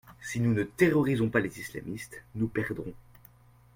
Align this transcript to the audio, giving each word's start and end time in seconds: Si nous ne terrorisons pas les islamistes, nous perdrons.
Si 0.19 0.39
nous 0.39 0.55
ne 0.55 0.63
terrorisons 0.63 1.29
pas 1.29 1.41
les 1.41 1.59
islamistes, 1.59 2.23
nous 2.33 2.47
perdrons. 2.47 2.91